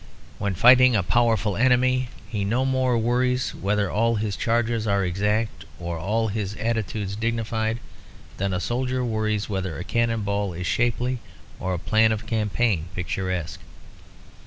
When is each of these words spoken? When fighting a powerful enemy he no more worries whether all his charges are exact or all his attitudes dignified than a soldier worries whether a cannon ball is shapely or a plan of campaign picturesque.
When 0.39 0.55
fighting 0.55 0.95
a 0.95 1.03
powerful 1.03 1.55
enemy 1.55 2.09
he 2.27 2.43
no 2.43 2.65
more 2.65 2.97
worries 2.97 3.53
whether 3.53 3.91
all 3.91 4.15
his 4.15 4.35
charges 4.35 4.87
are 4.87 5.05
exact 5.05 5.63
or 5.79 5.99
all 5.99 6.29
his 6.29 6.55
attitudes 6.55 7.15
dignified 7.15 7.77
than 8.37 8.51
a 8.51 8.59
soldier 8.59 9.05
worries 9.05 9.47
whether 9.47 9.77
a 9.77 9.83
cannon 9.83 10.23
ball 10.23 10.53
is 10.53 10.65
shapely 10.65 11.19
or 11.59 11.75
a 11.75 11.77
plan 11.77 12.11
of 12.11 12.25
campaign 12.25 12.85
picturesque. 12.95 13.59